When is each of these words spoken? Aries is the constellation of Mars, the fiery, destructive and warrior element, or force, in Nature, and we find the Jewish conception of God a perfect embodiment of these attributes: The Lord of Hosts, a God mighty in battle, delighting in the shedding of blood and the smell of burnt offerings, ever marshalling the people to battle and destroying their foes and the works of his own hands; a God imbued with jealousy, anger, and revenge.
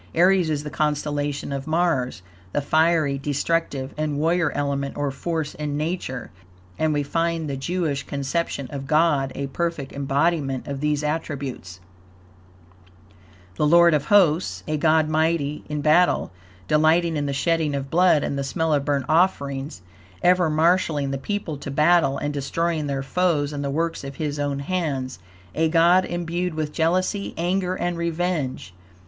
Aries 0.15 0.49
is 0.49 0.63
the 0.63 0.71
constellation 0.71 1.51
of 1.51 1.67
Mars, 1.67 2.23
the 2.53 2.61
fiery, 2.63 3.19
destructive 3.19 3.93
and 3.95 4.17
warrior 4.17 4.51
element, 4.53 4.97
or 4.97 5.11
force, 5.11 5.53
in 5.53 5.77
Nature, 5.77 6.31
and 6.79 6.91
we 6.91 7.03
find 7.03 7.47
the 7.47 7.55
Jewish 7.55 8.01
conception 8.01 8.67
of 8.71 8.87
God 8.87 9.31
a 9.35 9.45
perfect 9.45 9.93
embodiment 9.93 10.65
of 10.67 10.79
these 10.79 11.03
attributes: 11.03 11.81
The 13.57 13.67
Lord 13.67 13.93
of 13.93 14.05
Hosts, 14.05 14.63
a 14.67 14.75
God 14.75 15.07
mighty 15.07 15.63
in 15.69 15.81
battle, 15.81 16.31
delighting 16.67 17.15
in 17.15 17.27
the 17.27 17.31
shedding 17.31 17.75
of 17.75 17.91
blood 17.91 18.23
and 18.23 18.39
the 18.39 18.43
smell 18.43 18.73
of 18.73 18.83
burnt 18.83 19.05
offerings, 19.07 19.83
ever 20.23 20.49
marshalling 20.49 21.11
the 21.11 21.19
people 21.19 21.57
to 21.57 21.69
battle 21.69 22.17
and 22.17 22.33
destroying 22.33 22.87
their 22.87 23.03
foes 23.03 23.53
and 23.53 23.63
the 23.63 23.69
works 23.69 24.03
of 24.03 24.15
his 24.15 24.39
own 24.39 24.57
hands; 24.61 25.19
a 25.53 25.69
God 25.69 26.05
imbued 26.05 26.55
with 26.55 26.73
jealousy, 26.73 27.35
anger, 27.37 27.75
and 27.75 27.99
revenge. 27.99 28.73